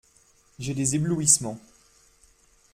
[0.57, 1.59] J'ai des éblouissements…